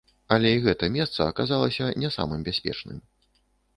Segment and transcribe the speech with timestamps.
[0.35, 2.97] Але і гэта месца аказалася не самым бяспечным.